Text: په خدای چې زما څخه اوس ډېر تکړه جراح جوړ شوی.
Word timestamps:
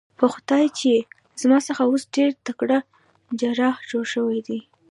په 0.19 0.25
خدای 0.33 0.65
چې 0.79 0.91
زما 1.41 1.57
څخه 1.67 1.81
اوس 1.89 2.03
ډېر 2.15 2.29
تکړه 2.47 2.77
جراح 3.39 3.75
جوړ 3.89 4.05
شوی. 4.13 4.39